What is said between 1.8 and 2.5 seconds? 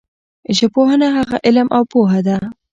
پوهه ده